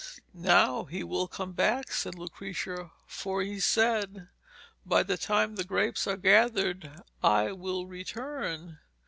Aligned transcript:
'Now 0.33 0.85
he 0.85 1.03
will 1.03 1.27
come 1.27 1.51
back,' 1.51 1.91
said 1.91 2.15
Lucrezia, 2.15 2.89
'for 3.05 3.43
he 3.43 3.59
said 3.59 4.29
"by 4.83 5.03
the 5.03 5.15
time 5.15 5.57
the 5.57 5.63
grapes 5.63 6.07
are 6.07 6.17
gathered 6.17 7.03
I 7.23 7.51
will 7.51 7.85
return."' 7.85 8.79